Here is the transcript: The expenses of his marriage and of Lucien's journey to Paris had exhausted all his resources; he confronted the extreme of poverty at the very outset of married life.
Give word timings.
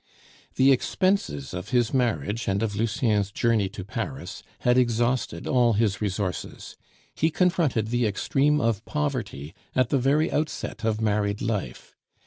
The 0.55 0.71
expenses 0.71 1.53
of 1.53 1.69
his 1.69 1.93
marriage 1.93 2.47
and 2.47 2.63
of 2.63 2.75
Lucien's 2.75 3.29
journey 3.31 3.69
to 3.69 3.83
Paris 3.85 4.41
had 4.61 4.75
exhausted 4.75 5.45
all 5.45 5.73
his 5.73 6.01
resources; 6.01 6.75
he 7.13 7.29
confronted 7.29 7.89
the 7.89 8.07
extreme 8.07 8.59
of 8.59 8.83
poverty 8.85 9.53
at 9.75 9.89
the 9.89 9.99
very 9.99 10.31
outset 10.31 10.83
of 10.83 11.01
married 11.01 11.39
life. 11.39 11.95